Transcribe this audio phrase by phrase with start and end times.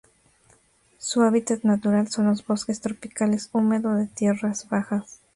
[0.97, 5.21] Su hábitat natural son los bosques tropicales húmedo de tierras bajas.